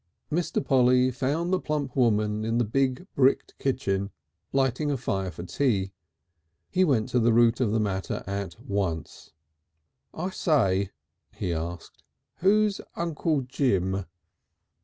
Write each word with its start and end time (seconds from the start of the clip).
V 0.31 0.37
Mr. 0.37 0.65
Polly 0.65 1.11
found 1.11 1.53
the 1.53 1.59
plump 1.59 1.95
woman 1.95 2.43
in 2.43 2.57
the 2.57 2.63
big 2.63 3.05
bricked 3.13 3.53
kitchen 3.59 4.09
lighting 4.51 4.89
a 4.89 4.97
fire 4.97 5.29
for 5.29 5.43
tea. 5.43 5.91
He 6.71 6.83
went 6.83 7.09
to 7.09 7.19
the 7.19 7.31
root 7.31 7.59
of 7.61 7.69
the 7.71 7.79
matter 7.79 8.23
at 8.25 8.59
once. 8.59 9.29
"I 10.11 10.31
say," 10.31 10.89
he 11.35 11.53
asked, 11.53 12.01
"who's 12.37 12.81
Uncle 12.95 13.41
Jim?" 13.41 14.07